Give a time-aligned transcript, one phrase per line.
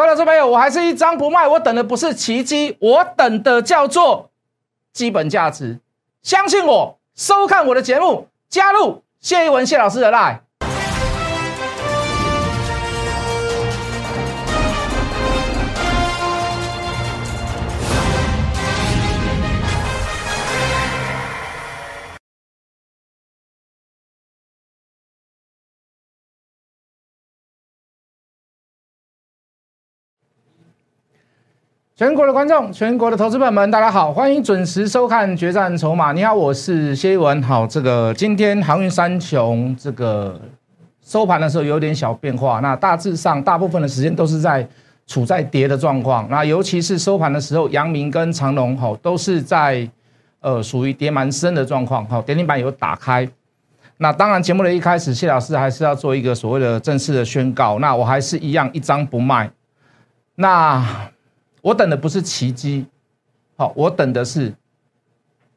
[0.00, 4.30] 各位老师朋友，我还是一张不卖，我等的不是奇迹，我等的叫做
[4.94, 5.78] 基本价值。
[6.22, 10.38] 相信我，收看我的节目，加入谢一文谢老师的 line。
[32.00, 36.12] 全国的观众，全国的投资朋友们，大家好，欢迎准时收看《决战筹码》。
[36.14, 37.42] 你好，我是谢一文。
[37.42, 40.40] 好，这个今天航运三雄这个
[41.04, 44.66] 收盘的时候有点小变化，那大致上大部分的时间都是在
[45.06, 46.26] 处在跌的状况。
[46.30, 49.86] 那尤其是收盘的时候，阳明跟长隆好都是在
[50.40, 52.02] 呃属于跌蛮深的状况。
[52.06, 53.28] 好，跌停板有打开。
[53.98, 57.78] 那当然，节目的一开始，谢老师还是要做一个所谓的正式的宣告。
[57.78, 59.50] 那我还是一样一张不卖。
[60.36, 60.82] 那
[61.62, 62.86] 我等的不是奇迹，
[63.56, 64.52] 好，我等的是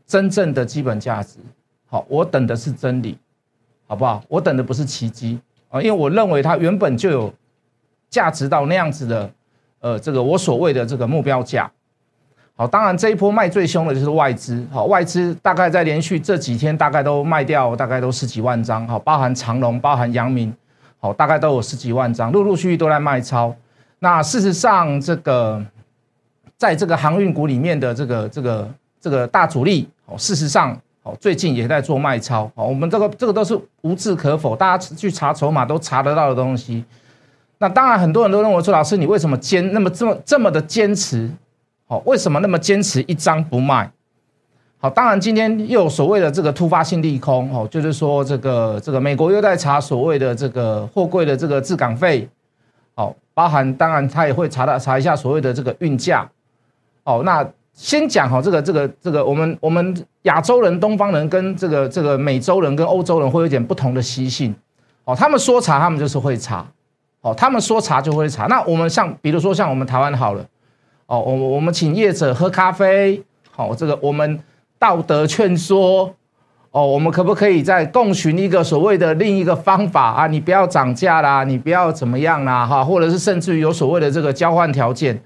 [0.06, 1.40] 真正的基本价值，
[1.88, 3.18] 好，我等的是真理，
[3.88, 4.22] 好不好？
[4.28, 7.34] 我等的不是奇迹啊，因为我认为它原本就有
[8.10, 9.32] 价值到那样子的，
[9.80, 11.72] 呃，这个我所谓的这个目标价，
[12.58, 20.54] 好，当然这一波卖最凶的就是外资，好，外资大概在连续这几天大概都卖掉，大概都十几万张，好，包含长隆，包含阳明，
[21.00, 23.56] 好，大概都有十几万张，陆陆续续都在卖超。
[24.00, 25.66] 那事实上这个。
[26.64, 28.70] 在这个航运股里面的这个这个
[29.02, 32.66] 这个大主力哦，事实上哦，最近也在做卖超哦。
[32.66, 36.82] 我们这个这个都是无置可否，大家去查筹码都查得到的东西。
[37.58, 41.30] 那当然，很多人都认为说，老师你为什么坚那么这么这么的坚持？
[41.88, 43.92] 哦，为什么那么坚持一张不卖？
[44.80, 52.30] 好，当然今天又有所谓的这个突发性利空哦，就是说这个这个美国又在查所谓的这个货柜的这个滞港费，
[52.96, 56.26] 哦，包含当然他也会查到查一下所谓的这个运价。
[57.04, 64.54] 哦，那先讲好这个这个这个，我们我们亚洲人、东方人跟这个这个美洲人跟欧洲人会有点不同的习性。
[65.06, 66.66] 哦，他们说查，他们就是会查。
[67.22, 68.46] 哦，他们说查就会查。
[68.48, 70.46] 那我们像比如说像我们台湾好了，
[71.08, 74.40] 哦，我我们请业者喝咖啡，好，这个我们
[74.78, 76.14] 道德劝说，
[76.72, 80.28] 哦，我们可不可以再共寻一个所谓的另一个方法啊？
[80.28, 85.22] 你不要涨价啦，你不要怎么样啦，哈，或者是甚至于有所谓的这个交换条件。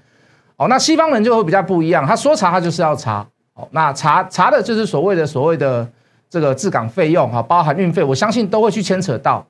[0.58, 3.24] 哦，那西方人就会比较不一样，他说查他就是要查，
[3.54, 5.88] 哦，那查查的就是所谓的所谓的
[6.28, 9.46] 这个治港费用哈，包含运费，我相信都会去牵扯到。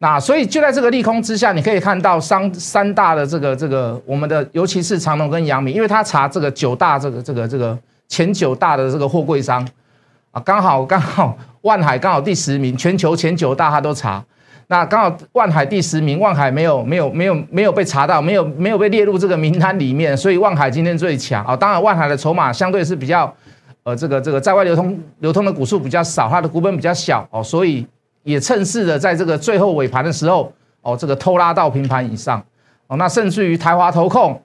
[0.00, 9.64] 那所以就在这个利空之下，你可以看到三三大的这个这个我们的，尤其是长隆跟阳明，因为他查这个九大这个这个这个前九大的这个货柜商
[10.32, 14.24] 啊，刚好刚好万海刚好第十名，全球前九大他都查。
[14.70, 21.56] 那刚好万海第十名，万海没有没有没有没有被查到，没有没有被列入这个名单里面，所以万海今天最强啊。
[21.56, 23.34] 当然，万海的筹码相对是比较，
[23.82, 27.86] 呃，这个这个在外流通流通的股数比较少，它的股本比较小哦，所以
[28.24, 30.52] 也趁势的在这个最后尾盘的时候
[30.82, 32.44] 哦，这个偷拉到平盘以上
[32.88, 32.96] 哦。
[32.98, 34.38] 那甚至于台华投控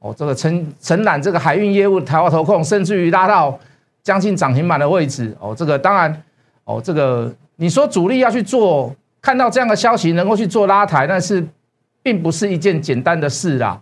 [0.00, 3.56] 哦，这个承承揽这个海运业务，台华投控甚至于拉到
[4.02, 5.54] 将近涨停板的位置哦。
[5.56, 6.20] 这个当然
[6.64, 8.92] 哦，这个你说主力要去做。
[9.20, 11.46] 看到这样的消息，能够去做拉抬，但是
[12.02, 13.80] 并不是一件简单的事啦。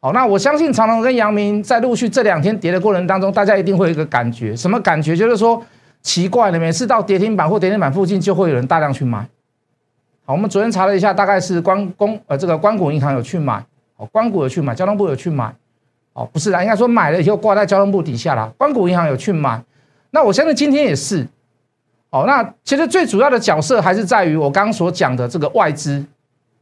[0.00, 5.16] 好，那我相信长隆跟阳明在陆续这两天跌的过程当中，大家一定会有一个感觉，什么感觉？
[5.16, 5.64] 就是说
[6.02, 9.26] 奇怪了，每次到跌停板或跌停板附近，就会有人大量去买。
[10.26, 13.64] 好，我们昨天查了一下，大概是关公呃这个关谷银行有去买，
[13.96, 15.54] 哦，关谷有去买，交通部有去买，
[16.12, 18.52] 哦，不是啦，应该说买了以后挂在交通部底下啦。
[18.58, 19.62] 关谷银行有去买，
[20.10, 21.26] 那我相信今天也是。
[22.14, 26.00] 哦，那其实最主要的角色还是在于我刚刚所讲的这个外资，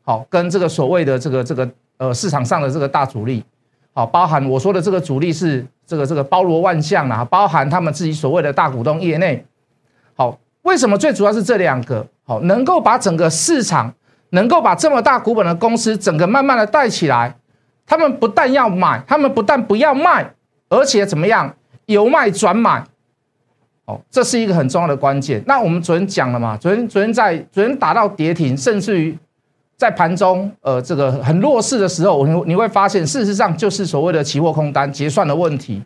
[0.02, 1.68] 好，跟这个所谓的这个这个
[1.98, 3.44] 呃市场上的这个大主力，
[3.92, 9.44] 好，包含我说的这个主力是这个这个包罗万象啊，包含他们自己所谓的大股东业内，
[10.14, 12.06] 好，为什么最主要是这两个？
[12.24, 13.92] 好，能够把整个市场，
[14.30, 17.36] 能够把这么大股本的公司整个慢慢的带起来，
[17.84, 20.32] 他们不但要买，他们不但不要卖，
[20.70, 22.86] 而且怎么样，由卖转买。
[23.92, 25.42] 哦，这是一个很重要的关键。
[25.46, 26.56] 那我们昨天讲了嘛？
[26.56, 29.16] 昨天昨天在昨天打到跌停，甚至于
[29.76, 35.82] 在盘中呃这个很弱势的时候，你你会发现，事实上就是所谓的期货空单结算的问题。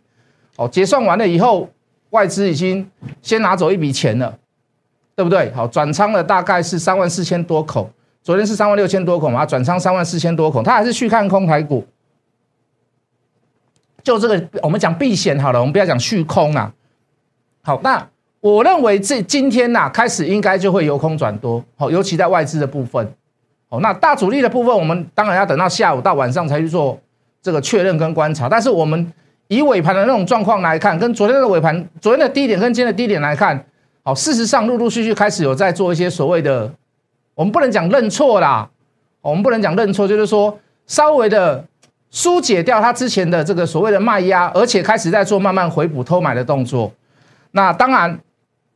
[0.56, 1.68] 哦，结算完了以后，
[2.10, 2.88] 外资已经
[3.20, 4.38] 先拿走一笔钱了，
[5.14, 5.52] 对不对？
[5.52, 7.90] 好，转仓了大概是三万四千多口，
[8.22, 11.84] 昨天是三万六千多口嘛，转仓三万四千多口，他还是去看空台股。
[14.02, 16.72] 就这个，我们讲避险好了，我们不要讲续空啊。
[17.66, 18.00] 好，那
[18.38, 23.04] 我认为这今天呐开始应该就会由空转多，好，尤其在外资的部分，
[23.68, 26.96] 好，那大主力的部分，我们当然要等到下午到晚上才去做
[27.42, 28.48] 这个确认跟观察。
[28.48, 29.12] 但是我们
[29.48, 33.60] 以尾盘的那种状况来看，跟昨天的尾盘，昨天的低点跟今天的低点来看，
[34.04, 36.72] 好，事实上陆陆续续开始有在做一些所谓的，
[37.34, 38.70] 我们不能讲认错啦，
[39.22, 41.64] 我们不能讲认错，就是说稍微的
[42.12, 46.92] 疏解掉它之前的这个所谓的卖压，而且开始在做慢慢回补偷买的动作。
[47.56, 48.20] 那当然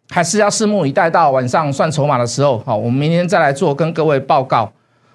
[0.08, 4.72] 还是要拭目以待，到晚上算筹码的时候，好，我们明天再来做跟各位报告。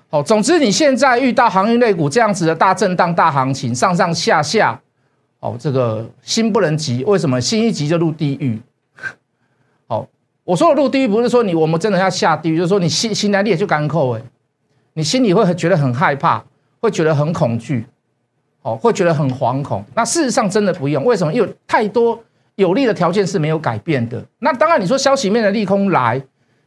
[0.07, 4.79] 好，总之你现在遇到航运类股这样子的大震荡、大行情，上上下下，
[5.39, 7.41] 哦，这个心不能急，为什么？
[7.41, 8.61] 心一急就入地狱。
[9.87, 10.07] 好，
[10.43, 14.21] 我说的入地狱不是说你我们真的要下地狱，就是说你心心来裂就干扣哎，
[14.93, 16.43] 你心里会觉得很害怕，
[16.79, 17.87] 会觉得很恐惧，
[18.61, 19.83] 哦，会觉得很惶恐。
[19.95, 21.33] 那事实上真的不用，为什么？
[21.33, 22.23] 因为太多。
[22.55, 24.23] 有利的条件是没有改变的。
[24.39, 26.21] 那当然，你说消息面的利空来，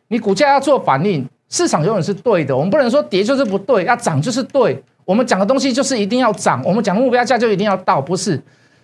[0.09, 2.57] 你股价要做反应，市场永远是对的。
[2.57, 4.83] 我们不能说跌就是不对，要涨就是对。
[5.05, 8.39] 我们讲的东西就是一定要涨，我们讲目标价就一定要到，不是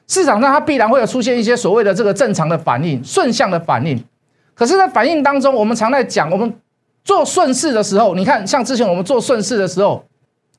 [0.07, 4.03] 市场上它必然会有出现一些所谓的这个正常的反应、顺向的反应。
[4.55, 6.55] 可是，在反应当中，我们常在讲，我们
[7.05, 10.03] 做顺势的时候，你看，像之前我们做顺势的时候，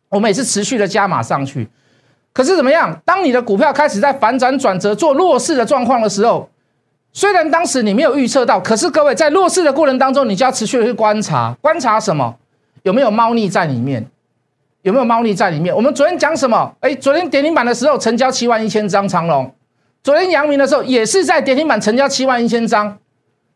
[0.09, 1.67] 我们也是持续的加码上去。
[2.35, 3.01] 可是怎么样？
[3.05, 6.49] 当你的股票开始在反转转折、做弱势的状况的时候，
[7.13, 12.35] 虽然当时你没有预测到，可是各位在弱势的过程当中，你就要持续的去观察，观察什么？
[12.83, 14.05] 有没有猫腻在里面？
[14.81, 15.73] 有没有猫腻在里面？
[15.73, 16.75] 我们昨天讲什么？
[16.81, 19.49] 哎，昨天跌停板的时候成交七万一千张长龙，
[20.03, 22.97] 昨天阳明的时候也是在跌停板成交七万一千张，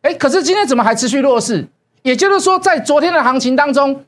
[0.04, 1.68] 哎，可是今天怎么还持续弱势？
[2.04, 4.06] 也就是说，在昨天的行情当中，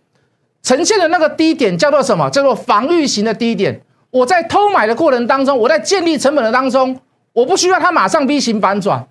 [0.64, 2.30] 呈现的那个低点叫做什么？
[2.30, 3.82] 叫做防御型的低点。
[4.12, 7.00] 我在偷买的过程当中，我在建立成本的当中，
[7.34, 9.08] 我不需要它马上 V 型反转，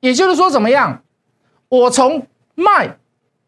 [0.00, 1.02] 也就是说怎么样？
[1.68, 2.96] 我从卖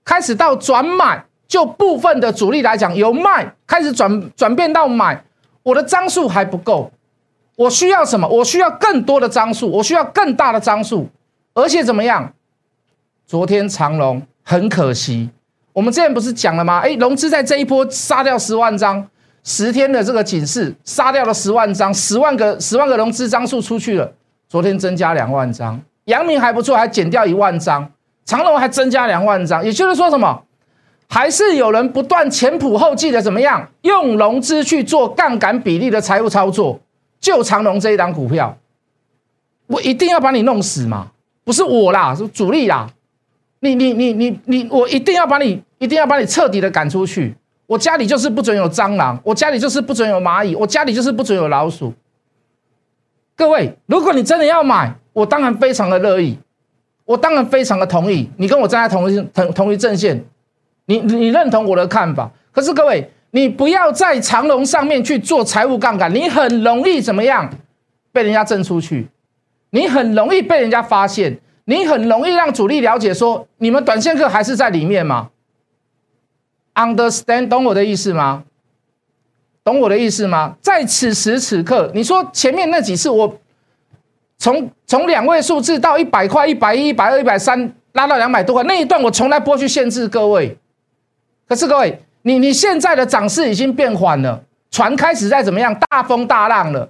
[0.04, 5.24] 开始到转买，就部分的主力来讲，由卖开始转转变到买，
[5.62, 6.90] 我的张数还不够，
[7.56, 8.28] 我需要什么？
[8.28, 11.08] 我需要更多的张数，我需要更大的张数，
[11.54, 12.34] 而且怎么样？
[13.26, 15.30] 昨天长龙很可惜，
[15.72, 16.80] 我们之前不是讲了吗？
[16.80, 19.08] 哎，融资在这一波杀掉十万张。
[19.48, 24.12] 十天的这个警示杀掉了十万张，十万个十万个融资张数出去了。
[24.46, 27.90] 昨天增加两万张，阳明还不错，还减掉一万张，
[28.26, 29.64] 长隆还增加两万张。
[29.64, 30.42] 也就是说什么？
[31.08, 33.66] 还是有人不断前仆后继的怎么样？
[33.80, 36.78] 用融资去做杠杆比例的财务操作，
[37.18, 38.54] 就长隆这一档股票，
[39.66, 41.08] 我一定要把你弄死嘛？
[41.44, 42.86] 不是我啦，是主力啦。
[43.60, 47.34] 你你你你你，我一定要把你一定要把你彻底的赶出去。
[47.68, 51.92] 我家里就是不准有蟑螂，我家里就是不准有蚂蚁，我家里就是不准有老鼠。
[53.36, 56.38] 各位，如果你真的要买，我当然非常的乐意，
[57.04, 60.24] 我当然非常的同意，你跟我站在同一同同一阵线，
[60.86, 62.30] 你你认同我的看法。
[62.52, 67.50] 可是各位，你不要在长龙上面去做财务杠杆，你很容易怎么样
[68.12, 69.06] 被人家挣出去，
[69.70, 75.28] 你很容易被人家发现，你很容易让主力了解说你们短线客还是在里面吗
[76.78, 78.44] ？Understand，懂我的意思吗？
[79.64, 80.54] 懂我的意思吗？
[80.62, 83.36] 在此时此刻，你说前面那几次，我
[84.38, 90.56] 从从两位数字到一百块、一百一、一百二、一百三，拉到两百多块那一段，我从来不会去限制各位。
[91.48, 96.88] 可是各位，你你现在的涨势已经变缓了，船开始在怎么样大风大浪了，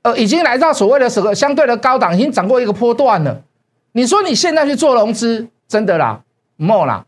[0.00, 3.42] 呃，已经来到所谓的什么相对的高档，已经涨过一个波段了。
[3.92, 6.22] 你说你现在去做融资，真的啦
[6.56, 7.04] ，more 啦，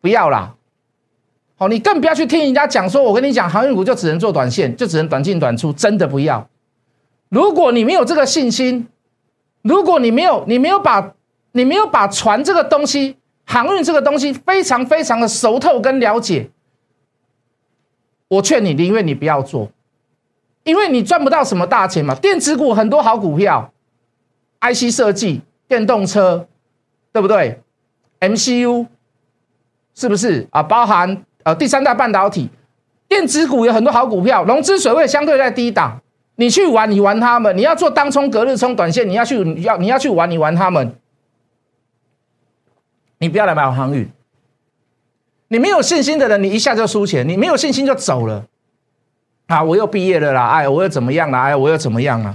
[0.00, 0.54] 不要啦。
[1.62, 6.44] 哦，你更不要去听人家讲说，我跟你讲，航运股就只能做短线，就只能短进短出，真的不要。
[7.28, 8.88] 如果你没有这个信心，
[9.62, 11.14] 如果你没有，你没有把，
[11.52, 16.50] 你没有把船这个东西，航运这个东西非常非常的熟透跟了解，
[18.26, 19.70] 我劝你宁愿你不要做，
[20.64, 22.12] 因为你赚不到什么大钱嘛。
[22.16, 23.72] 电子股很多好股票
[24.62, 26.48] ，IC 设计、电动车，
[27.12, 27.60] 对不对
[28.18, 28.88] ？MCU
[29.94, 30.60] 是不是啊？
[30.60, 31.24] 包含。
[31.44, 32.48] 呃，第三代半导体、
[33.08, 36.00] 电子股有很多好股票，融资水位相对在低档，
[36.36, 40.94] 你去玩，你玩他们；你要做当冲、隔日冲、短线，你要去你要你要去玩，你玩他们。
[43.18, 44.08] 你不要来买航运，
[45.48, 48.46] 你没有信心的人，你一下就输钱，你没有信心就走了。
[49.46, 51.38] 啊，我又毕业了啦，哎，我又怎么样了？
[51.38, 52.34] 哎，我又怎么样了？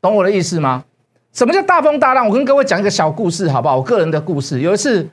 [0.00, 0.84] 懂我的意思吗？
[1.32, 2.26] 什么叫大风大浪？
[2.26, 3.76] 我跟各位讲一个小故事，好不好？
[3.76, 5.08] 我个人的故事，有一次。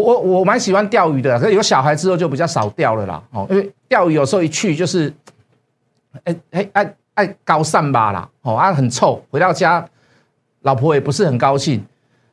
[0.00, 3.22] 我我我蛮喜欢钓鱼的，可是有小孩之后就比较少钓了啦。
[3.30, 5.12] 哦，因为钓鱼有时候一去就是，
[6.24, 9.86] 哎哎爱爱高散吧啦，哦啊很臭，回到家
[10.62, 11.84] 老婆也不是很高兴。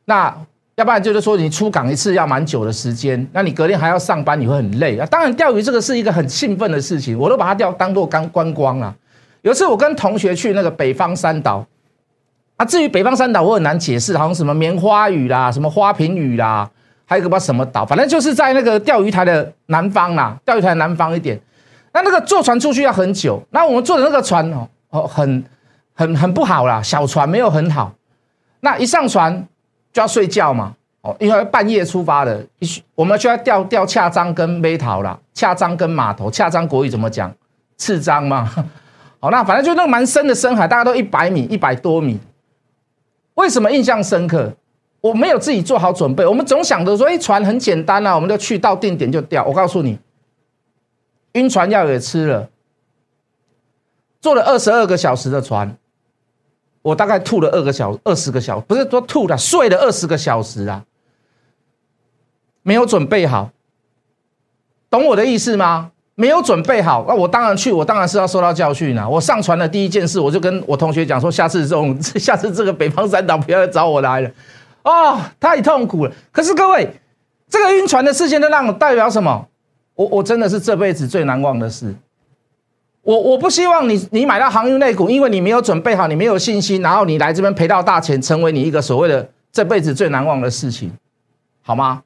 [0.06, 0.34] 那
[0.74, 5.06] 要不然就是说你出港一次要蛮久的时间，那你隔天还要上班，你会很累啊。
[5.06, 8.92] 当然钓鱼这个是一个很兴奋的事情，我都把它钓当做刚观光了。
[9.42, 11.64] 有一次我跟同学去那个北方三岛，
[12.56, 16.68] 啊，至于北方三岛我很难解释，好像什么棉花雨啦，什么花瓶雨啦，
[17.12, 21.40] 还有个不知道什么岛，反正就是在那个钓鱼台的南方啦，钓鱼台南方一点。
[21.92, 25.44] 那那个坐船出去要很久，那我们坐的那个船哦哦很
[25.94, 27.92] 很很不好啦，小船没有很好。
[28.60, 29.46] 那一上船。
[29.94, 32.42] 就要睡觉嘛，哦，因为半夜出发的，
[32.94, 37.30] 我们就要钓钓恰章跟梅桃啦，恰章跟码头，恰章国语怎么讲？
[37.76, 38.50] 赤章嘛，
[39.20, 42.18] 好， 那反正就那个蛮深的深海，大概都一百米，一百多米。
[43.34, 44.50] 为什么印象深刻？
[45.02, 49.44] 我没有自己做好准备，我们总想着说，哎，船很简单啊，我们就去到定点就钓。
[49.44, 49.98] 我告诉你，
[51.32, 52.48] 晕船药也吃了，
[54.20, 55.76] 坐了二十二个小时的船。
[56.82, 60.84] 我大概吐了二个小二十个小不是说吐了，睡了二十个小时啊，
[62.62, 63.50] 没有准备好，
[64.88, 65.90] 懂我的意思吗？
[66.14, 69.08] 没有准备好，那我当然去，我当然是要受到教训了。
[69.08, 74.30] 我上船的第一件事，我就跟我同学讲说，下次这种， 下次这个北方三岛不要找我来了，
[74.82, 76.12] 哦，太痛苦了。
[76.30, 76.88] 可是各位，
[77.48, 79.46] 这个晕船的事件，都让我代表什么？
[79.94, 81.94] 我我真的是这辈子最难忘的事。
[83.02, 90.92] 我我不希望你你买到航运类股，因为你没有准备好，你没有信心，然后你来这边赔到大钱，成为你一个所谓的这辈子最难忘的事情，
[91.62, 92.02] 好吗？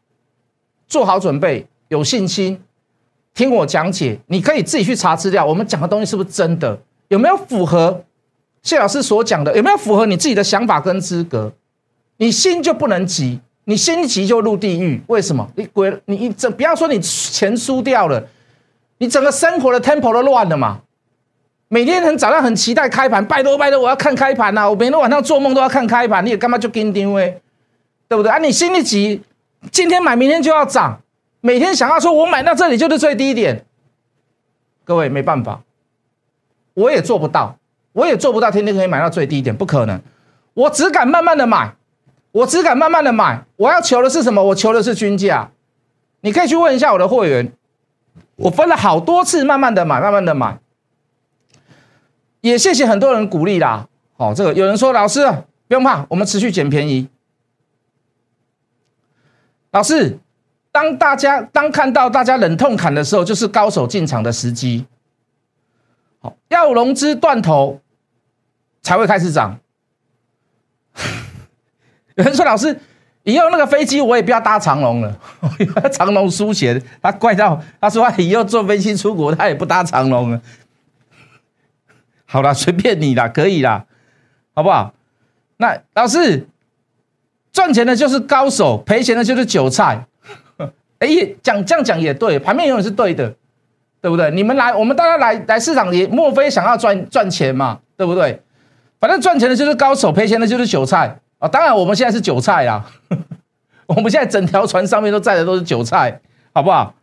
[0.89, 2.63] 做好准备，有信心，
[3.35, 6.79] 听我讲解，你可以自己去查资料，我们讲的东西是不是真的？
[7.09, 8.03] 有没有符合
[8.63, 9.55] 谢老师所讲的？
[9.57, 11.53] 有没有符合你自己的想法跟资格？
[12.17, 15.01] 你心就不能急，你心急就入地狱。
[15.09, 15.51] 为什么？
[15.57, 18.27] 你鬼你一这不要说你钱输掉了，
[18.99, 20.81] 你整个生活的 tempo 都乱了嘛？
[21.69, 24.71] 每天很早上很期待开盘，拜托拜托，我要看开盘呐！
[24.71, 27.37] 我每天晚上做梦都要看开盘，你也干嘛就跟丢哎，
[28.07, 28.39] 对不对啊？
[28.39, 29.21] 你心里急，
[29.73, 31.03] 今天买明天就要涨，
[31.41, 33.65] 每天想要说我买到这里就是最低点，
[34.85, 35.61] 各位没办法，
[36.75, 37.59] 我也做不到，
[37.93, 40.01] 我也做不到天天可以买到最低点，不可能。
[40.55, 41.75] 我只敢慢慢的买，
[42.37, 44.43] 我只敢慢慢的买，我要求的是什么？
[44.45, 45.51] 我求的是均价。
[46.21, 47.51] 你可以去问一下我的会员，
[48.37, 50.59] 我分了好多次，慢慢的买，慢慢的买。
[52.43, 53.89] 也谢谢很多人鼓励啦，
[54.19, 55.25] 哦，这个有人说老师
[55.67, 57.09] 不用怕，我们持续捡便宜。
[59.71, 60.19] 老师，
[60.71, 64.85] 当大家当看到大家忍痛砍的时候，就是高手进场的时机。
[66.19, 67.81] 好，要融资断头
[68.83, 69.59] 才会开始涨。
[72.17, 72.79] 有人说老师，
[73.23, 75.17] 以后那个飞机我也不要搭长龙了，
[75.93, 80.41] 长龙输钱，他怪到他说他以后坐飞机出国他也不搭长龙了。
[82.25, 83.85] 好了，随便你啦，可以啦，
[84.55, 84.93] 好不好？
[85.59, 86.47] 那老师
[87.53, 90.07] 赚钱的就是高手，赔钱的就是韭菜。
[90.99, 91.09] 哎，
[91.43, 93.35] 讲这样讲也对，盘面永远是对的，
[94.01, 94.31] 对不对？
[94.31, 98.43] 你们来，我们大家来来市场也莫非想要赚赚钱嘛，对不对？
[98.99, 101.49] 反正赚钱的就是高手，赔钱的就是韭菜啊。
[101.49, 102.91] 当然，我们现在是韭菜啊，
[103.87, 106.21] 我们现在整条船上面都载的都是韭菜，
[106.53, 106.95] 好不好？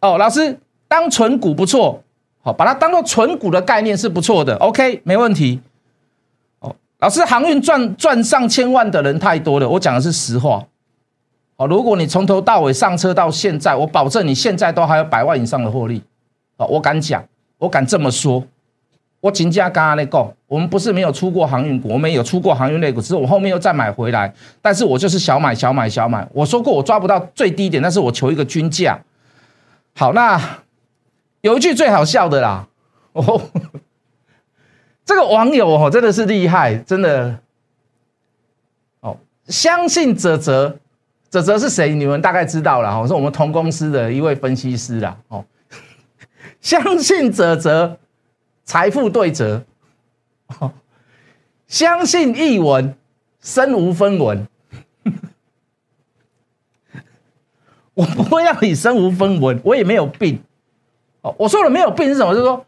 [0.00, 2.02] 哦，老师，当纯股不错，
[2.40, 5.60] 好，把它当做纯股的概念是不错的，OK，没问题。
[6.60, 10.66] 哦，老师，航运赚赚上千万的人太多了，我讲的是实话。
[11.56, 16.02] 哦，如果你从头到尾上车到现在，我保证你现在都还有百万以上的获利。
[16.56, 17.22] 哦，我敢讲，
[17.58, 18.42] 我敢这么说。
[19.20, 26.26] 我金价刚刚那个，我们不是没有出过航运股，我们有出过航运类股，只是我后面又再买回来，但是我就是小买小买小买。
[26.32, 28.98] 我说过我抓不到最低点，但是我求一个均价。
[29.94, 30.40] 好，那
[31.42, 32.66] 有一句最好笑的啦，
[33.12, 33.42] 哦，
[35.04, 37.38] 这个网友哦真的是厉害，真的，
[39.00, 40.78] 哦，相信泽泽，
[41.28, 41.94] 泽泽是谁？
[41.94, 45.44] 你们大概知道了哈，是我们同公司的一位分析师啦，哦，
[46.62, 47.98] 相信泽泽，
[48.70, 49.64] 财富对折，
[50.60, 50.70] 哦，
[51.66, 52.94] 相信译文，
[53.40, 54.46] 身无分文。
[57.94, 60.40] 我不会让你身无分文，我也没有病。
[61.22, 62.32] 哦，我说的没有病是什么？
[62.32, 62.64] 就是说，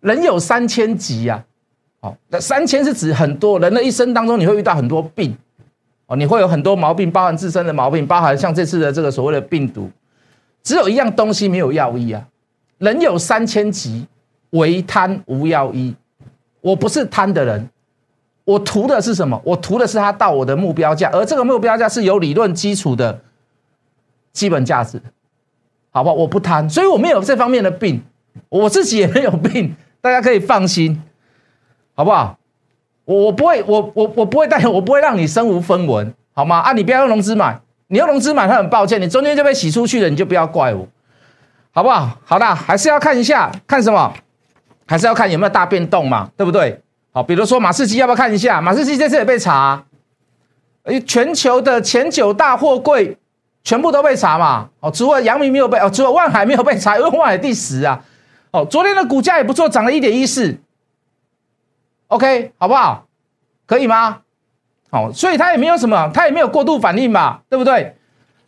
[0.00, 1.44] 人有三千疾啊。
[2.00, 5.38] 哦，那三千是指很多人的一生当中，你会遇到很多病。
[6.06, 9.88] 哦，你会有很多毛病，包含自身的毛病，包含像这次的这个所谓的病毒。
[10.64, 12.26] 只有一样东西没有药医啊。
[12.78, 14.04] 人有三千疾，
[14.54, 15.94] 唯贪无药医。
[16.60, 17.68] 我不是贪的人，
[18.44, 19.40] 我图的是什么？
[19.44, 23.20] 我图的是他到我的目标价，而这个目标价是有理论基础的。
[24.32, 25.00] 基本价值，
[25.92, 26.14] 好不好？
[26.16, 28.02] 我不贪，所以我没有这方面的病，
[28.48, 31.00] 我自己也没有病，大家可以放心。
[31.94, 32.36] 好不好？
[33.04, 36.58] 我我不会，我我我不会带，我不会让你身无分文，好吗？
[36.58, 40.88] 啊，你不要用融资买，你用融资买，他很抱歉，你中间就被洗出去了，你就不要怪我，
[41.70, 42.18] 好不好？
[42.24, 44.12] 好的，还是要看一下，看什么？
[44.86, 46.80] 还是要看有没有大变动嘛，对不对？
[47.12, 48.60] 好，比如说马士基，要不要看一下？
[48.60, 49.84] 马士基这次也被查，
[50.82, 53.16] 哎，全球的前九大货柜
[53.62, 54.68] 全部都被查嘛？
[54.80, 58.04] 哦，除了阳明没有被，哦，除了万海没有被查，因为万海第十啊。
[58.50, 60.56] 哦，昨天的股价也不错，涨了一点一四。
[62.08, 63.06] OK，好不好？
[63.66, 64.18] 可以吗？
[64.90, 67.96] 好，所以它也没有什么，它也没有过度反应嘛，对不对？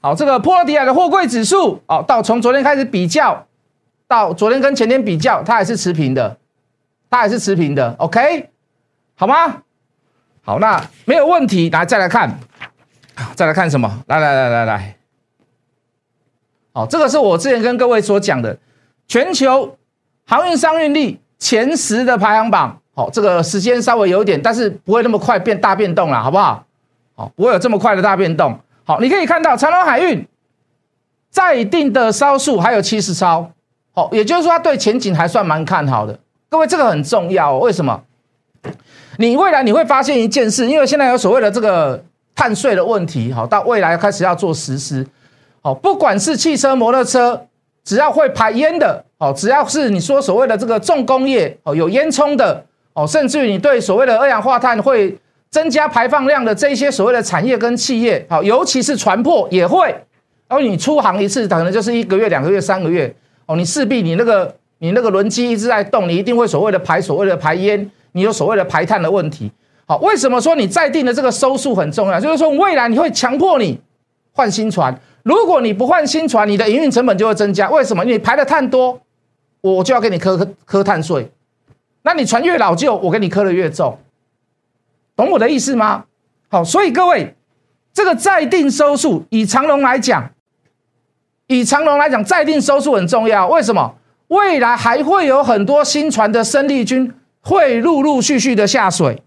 [0.01, 3.46] 好，这个波罗的海的货柜指数，哦，到从昨天开始比较，
[4.09, 6.37] 到昨天跟前天比较，它还是持平的，
[7.11, 7.95] 它还是持平的。
[7.99, 8.51] OK，
[9.17, 9.63] 好吗？
[10.43, 11.69] 好，那没有问题。
[11.71, 12.39] 来，再来看，
[13.35, 14.05] 再来看什么？
[14.07, 14.97] 来来来来来，
[16.73, 18.57] 好，这个是我之前跟各位所讲的
[19.09, 19.77] 全球
[20.25, 22.81] 航运商运力前十的排行榜。
[22.95, 26.65] 好，这个时间稍微有一点，但是不会那么快变大变动了，好不好？
[27.17, 28.59] 好，不会有这么快的大变动。
[28.85, 30.27] 好，你可以看到长隆海运
[31.29, 33.51] 在定的烧数还有七十烧，
[33.97, 36.17] 好，也就是说他对前景还算蛮看好的。
[36.49, 38.01] 各位，这个很重要，为什么？
[39.17, 45.05] 你未来你会发现一件事，因为现在有所谓的这个碳税的问题，好，到未来开始要做实施，
[45.63, 47.47] 好，不管是汽车、摩托车，
[47.83, 52.65] 只要会排烟的，好，只要是你说所谓的这个重工业，哦，有烟囱的。
[52.99, 55.15] 哦，甚至于你对所谓的二氧化碳会
[55.51, 59.89] 增加排放量的这一些所谓的产业跟企业，好，尤其是船舶也会，
[60.49, 63.15] 然后你出航一次可能就是一个月、两个月、三个月，
[63.47, 69.51] 哦，你势必你那个你那个轮机一直在动，你一定会所谓的排所谓的排烟，你有所谓的排碳的问题。
[69.87, 72.21] 好，为什么说你在定的这个收数很重要？
[72.21, 73.81] 就是说未来你会强迫你
[74.33, 77.71] 换新船，如果你不换新船，你的营运成本就会增加。
[77.71, 78.05] 为什么？
[78.05, 79.01] 你排的碳多，
[79.61, 81.31] 我就要给你磕磕碳税。
[82.03, 83.99] 那你船越老旧，我给你磕的越重，
[85.15, 86.05] 懂我的意思吗？
[86.49, 87.35] 好，所以各位，
[87.93, 90.31] 这个再定收数，以长龙来讲，
[91.47, 93.47] 以长龙来讲，再定收数很重要。
[93.49, 93.95] 为什么？
[94.29, 99.23] 未来还会有很多新船的生力军会陆陆续续的下水，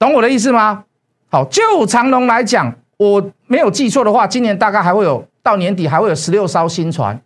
[0.00, 0.84] 懂我的意思吗？
[1.30, 7.20] 好，就长龙来讲，我没有记错的话，今年大概还会有到年底还会有十六艘新船。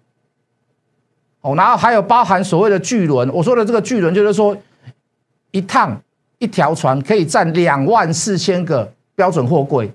[1.40, 4.54] 哦，然后还有包含所谓的巨轮，我说的这个巨轮就是说，
[5.52, 5.98] 一趟
[6.36, 9.90] 一条船可以占两万四千个标准货柜，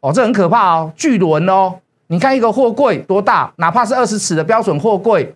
[0.00, 1.76] 哦，这很可怕哦，巨轮哦，
[2.08, 5.34] 你看一个货柜多大，哪怕是二十尺的标准货柜，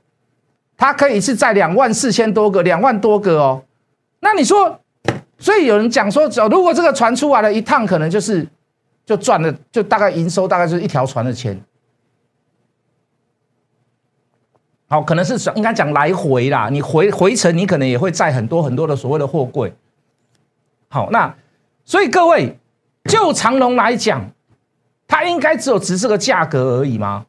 [0.77, 3.63] 它可以是载两万四千多个，两万多个哦，
[4.21, 4.79] 那你说，
[5.39, 8.47] 所以有人讲说，如果这个船出来了，一趟可能就是
[9.05, 11.59] 就赚了，就大概营收大概就是一条船的钱。
[14.89, 16.69] 好，可能是应该讲来回啦。
[16.71, 19.73] 你回回程，你可能也会载很多很多的所谓的货柜。
[20.89, 21.35] 好，那
[21.85, 22.57] 所以各位，
[23.05, 24.31] 就长龙来讲，
[25.07, 27.27] 它应该只有值这个价格而已吗？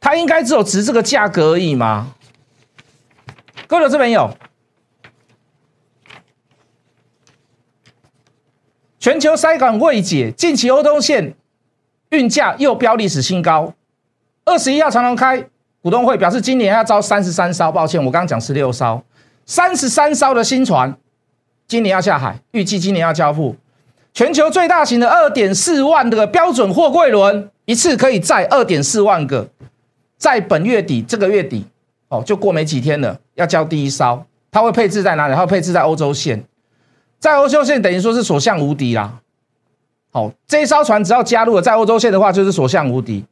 [0.00, 2.14] 它应该只有值这个价格而已吗？
[3.66, 4.34] 各位这边有，
[8.98, 11.34] 全球塞港未解，近期欧东线。
[12.10, 13.74] 运价又飙历史新高，
[14.46, 15.46] 二十一号长隆开
[15.82, 19.04] 股东会表示，今年要招三十三艘，抱歉，我刚刚讲十六艘，
[19.44, 20.96] 三十三艘的新船，
[21.66, 23.54] 今年要下海，预计今年要交付。
[24.12, 29.48] 全球最大型的二点四万的标准货柜轮，一次可以载二点四万个，
[30.16, 31.64] 在本月底这个月底
[32.08, 35.34] 哦，就过没几天了，要交第一艘，它会配置在哪里？
[35.34, 36.42] 它会配置在欧洲线，
[37.20, 39.20] 在欧洲线等于说是所向无敌啦。
[40.10, 43.24] 好，这一艘船只要加入了在欧洲线的话，就是所向无敌。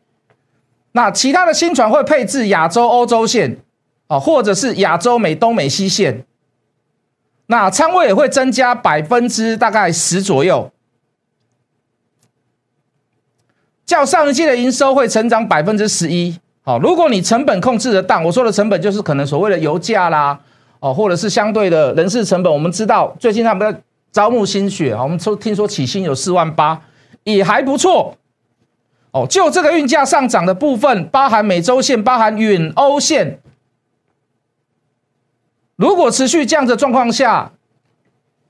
[0.93, 3.57] 那其他的新船会配置亚洲、欧洲线，
[4.07, 6.25] 哦，或者是亚洲、美东、美西线。
[7.47, 10.71] 那仓位也会增加百分之大概十左右，
[13.85, 16.39] 较上一季的营收会成长百分之十一。
[16.63, 20.41] 好，如果你成本控制得当，我说的成本就是可能所谓的油价啦，
[20.81, 22.53] 哦，或者是相对的人事成本。
[22.53, 23.81] 我们知道最近他们在。
[24.13, 25.03] 招募新血啊！
[25.03, 26.81] 我们说听说起薪有四万八，
[27.25, 28.17] 也还不错
[29.11, 29.27] 哦。
[29.29, 33.39] 就这个运价上涨的部分，包含美洲线、包含远欧线，
[35.77, 37.53] 如果持续这样的状况下，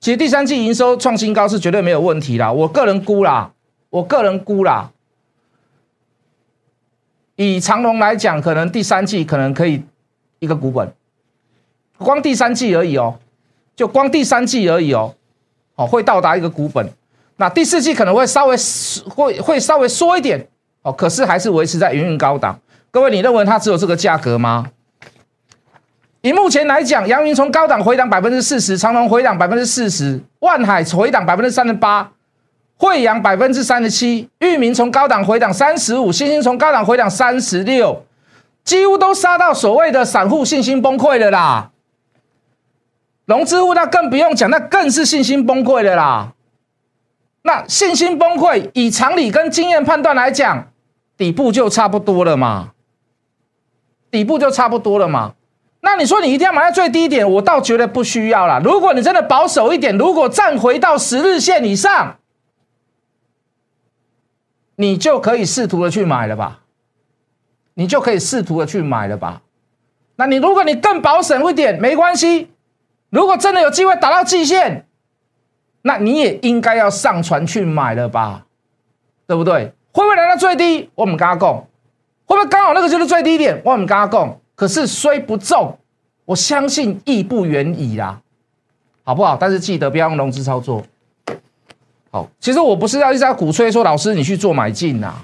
[0.01, 2.53] 其实第三季营收创新高是绝对没有问题啦。
[2.53, 3.53] 我个人估啦，
[3.91, 4.93] 我个人估啦，
[7.35, 9.83] 以长隆来讲，可能第三季可能可以
[10.39, 10.93] 一个股本，
[11.99, 13.19] 光第三季而已哦，
[13.75, 15.15] 就光第三季而已哦。
[15.75, 16.89] 哦，会到达一个股本，
[17.37, 18.57] 那第四季可能会稍微
[19.11, 20.49] 会会稍微缩一点，
[20.81, 22.59] 哦，可是还是维持在营运高档。
[22.91, 24.71] 各位，你认为它只有这个价格吗？
[26.27, 32.11] 以目前来讲，阳明从高档回档百分之四十，长隆回档百分之四十，万海回档百分之三十八，
[32.77, 38.05] 惠阳百分之三十七，裕民从高档回档三十五，新兴从高档回档三十六，
[38.65, 41.71] 几乎都杀到所谓的散户信心崩溃了啦。
[43.27, 46.33] 融资户那更不用讲，那更是信心崩溃了啦。
[47.43, 50.67] 那信心崩溃，以常理跟经验判断来讲，
[51.17, 52.73] 底部就差不多了嘛，
[54.11, 55.35] 底部就差不多了嘛。
[55.87, 58.61] 那你说你一定要买在最低点，我倒觉得不需要啦。
[58.65, 62.17] 如果你真的保守一点，如果站回到十日线以上，
[64.75, 66.63] 你就可以试图的去买了吧，
[67.75, 69.43] 你就可以试图的去买了吧。
[70.17, 72.51] 那你如果你更保守一点，没关系。
[73.11, 74.83] 如果真的有机会打到季线。
[75.83, 78.47] 那你也应该要上船去买了吧，
[79.29, 79.73] 对不对？
[79.93, 80.91] 会不会来到最低？
[80.97, 81.55] 我们跟他讲，
[82.25, 83.63] 会不会刚好那个就是最低点？
[83.65, 85.79] 我们跟他讲，可是虽不中，
[86.25, 88.21] 我相信亦不远矣啦，
[89.05, 89.37] 好不好？
[89.39, 90.83] 但是记得不要用融资操作。
[92.11, 95.15] 好，其实我不是要一直在鼓吹说老师你去做买进呐。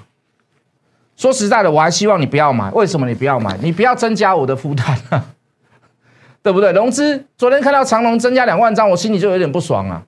[1.17, 2.71] 说实在的，我还希望你不要买。
[2.71, 3.57] 为什么你不要买？
[3.61, 5.25] 你不要增加我的负担啊，
[6.41, 6.71] 对不对？
[6.71, 10.05] 融资昨天看到长隆增加两万张，我心里就有点不爽啊。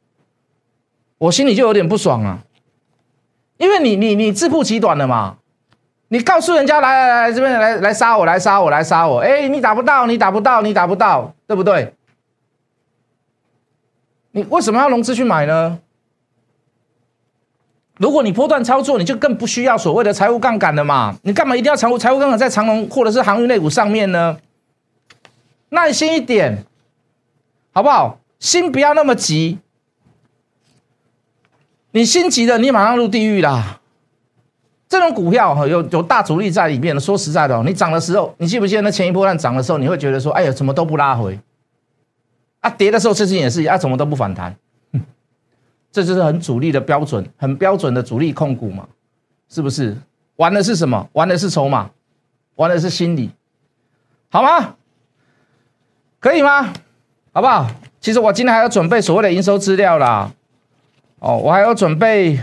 [1.17, 2.39] 我心里就有点不爽啊，
[3.57, 5.37] 因为你你你自曝其短了嘛，
[6.15, 11.93] 你告诉人家来来来这边来来杀我来杀我来杀我，哎，你打不到你打不到你打不到，对不对？
[14.31, 15.77] 你为什么要融资去买呢？
[17.97, 24.37] 如果你波段操作，你就更不需要所谓的财务杠杆了嘛，你干嘛一定要财务财务杠杆在长隆或者是航运类股上面呢？
[25.67, 26.63] 耐心一点，
[27.73, 28.19] 好不好？
[28.39, 29.59] 心不要那么急。
[31.91, 33.81] 你心急了，你马上入地狱啦！
[34.99, 37.01] 这种股票哈，有有大主力在里面的。
[37.01, 41.37] 说实在的，你涨的时候，你记不记得那前一波段涨的时候，你会觉得说，哎呀，怎么都不拉回？
[42.61, 44.55] 啊，跌的时候事情也是一啊，怎么都不反弹？
[45.91, 48.87] 这就是很主力的标准，很标准的主力控股嘛，
[49.49, 49.97] 是不是？
[50.37, 51.09] 玩的是什么？
[51.13, 51.89] 玩的是筹码，
[52.55, 53.29] 玩的是心理，
[54.29, 54.75] 好吗？
[56.19, 56.73] 可以吗？
[57.33, 57.69] 好不好？
[57.99, 60.31] 其实我今天还要准备所谓的营收资料啦。
[61.19, 62.39] 哦，我还要准备，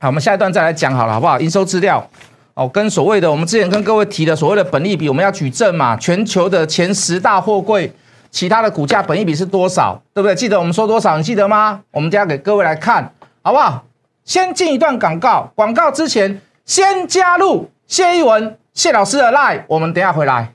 [0.00, 1.40] 好，我们下一段再来讲好了，好不好？
[1.40, 2.08] 营收资料，
[2.54, 5.96] 哦，跟所谓的我们之前跟各位提的所谓的本利比，我们要举证嘛？
[5.96, 7.92] 全球的前十大货柜，
[8.30, 10.00] 其他的股价本利比是多少？
[10.14, 10.36] 对不对？
[10.36, 11.16] 记得我们说多少？
[11.16, 11.80] 你记得吗？
[11.90, 13.84] 我们等下给各位来看，好不好？
[14.24, 20.52] 先进一段广告，广告之前先加入谢一文谢老师的 line，我们等下回来。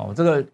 [0.00, 0.44] 哦，这个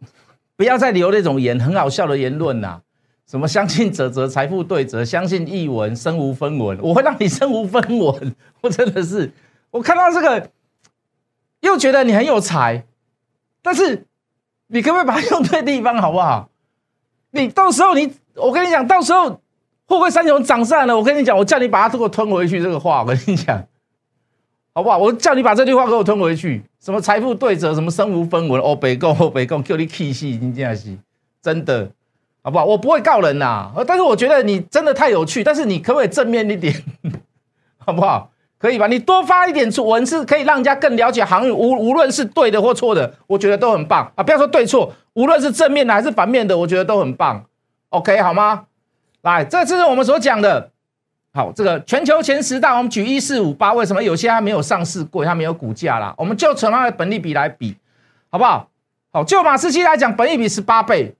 [0.56, 2.80] 不要再留那种言很好笑的言论呐，
[3.26, 8.34] 什么相信者则 财富对折，相信译文身无分文，我会让你身无分文。
[8.62, 9.32] 我真的是，
[9.70, 10.50] 我看到这个
[11.60, 12.84] 又觉得你很有才，
[13.62, 14.04] 但是
[14.68, 16.50] 你可不可以把它用对地方好不好？
[17.30, 20.96] 你到时候你，我跟你讲，到时候会不会三雄涨上来了？
[20.96, 23.62] 我跟你讲，我叫你把它给我吞回去，这个话我跟你讲。
[24.76, 24.98] 好不好？
[24.98, 26.62] 我叫你把这句话给我吞回去。
[26.84, 30.94] 什么财富对折，什么身无分文，哦，北共，哦，北共，叫你气死，你这样是
[31.40, 31.88] 真的，
[32.42, 32.66] 好不好？
[32.66, 35.42] 我不会告人呐，但是我觉得你真的太有趣。
[35.42, 36.74] 但是你可不可以正面一点，
[37.86, 38.30] 好不好？
[38.58, 38.86] 可以吧？
[38.86, 41.50] 你多发一点文字，可以让人家更了解行业。
[41.50, 44.22] 无无论是对的或错的，我觉得都很棒啊！
[44.22, 47.42] 不要说对错，无论是正面的还是反面的，我觉得都很棒。
[47.88, 48.64] OK，好吗？
[49.22, 50.72] 来，这次是我们所讲的。
[51.36, 56.14] 好，这个全球前十大，我们举一四五八，为什么有些它没有上市过，它没有股价啦？
[56.16, 57.76] 我们就从它的本利比来比，
[58.30, 58.66] 好不好？
[59.12, 61.12] 好，就马士基来讲，本利比十八倍；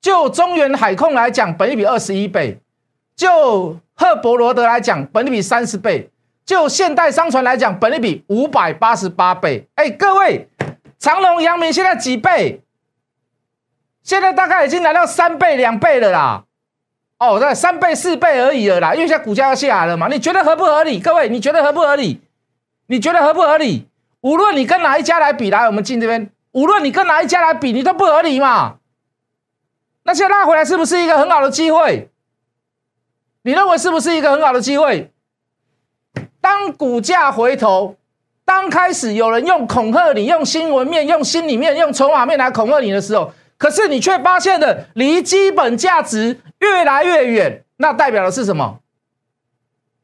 [0.00, 2.56] 就中原海控来讲，本利比二十一倍；
[3.14, 6.08] 就赫伯罗德来讲，本利比三十倍；
[6.44, 9.68] 就现代商船来讲，本利比五百八十八倍。
[9.76, 10.48] 哎，各位，
[10.98, 12.60] 长隆、阳明现在几倍？
[14.02, 16.43] 现在大概已经来到三倍、两倍了啦。
[17.26, 20.08] 哦，对，三倍四倍而已了啦，因为现在股价要下来了嘛。
[20.08, 21.00] 你觉得合不合理？
[21.00, 22.20] 各位，你觉得合不合理？
[22.86, 23.88] 你觉得合不合理？
[24.20, 28.76] 无论你跟哪一家来比，来，我们进这边，无论你跟哪一家来比，你都不合理嘛。
[30.04, 32.10] 那现在拉回来是不是一个很好的机会？
[33.42, 35.10] 你认为是不是一个很好的机会？
[36.40, 37.96] 当股价回头，
[38.44, 43.32] 当开始有人用恐吓你、用新闻面、用心里面、用筹码面来恐吓你的时候，
[43.64, 46.38] 可是你却发现了离基本价值。
[46.60, 48.78] 越来越远，那代表的是什么？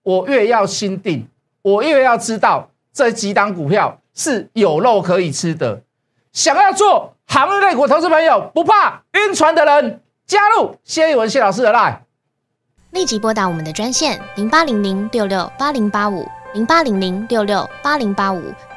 [0.02, 1.26] 我越要心定，
[1.60, 5.82] 我越要知道这几档股票是有肉可以吃的。
[6.32, 11.96] 想要做航运类股投资朋友不怕晕船的人，加入谢一文谢老师的 line。
[12.92, 18.42] 立即拨打我们的专线零八零零六六八零八五零八零零六六八零八五